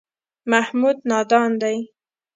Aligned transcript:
محمود 0.51 0.97
نادان 1.09 1.51
دی. 1.61 1.77